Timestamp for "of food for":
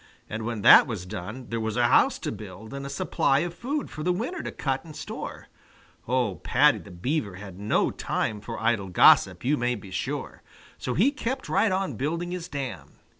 3.41-4.01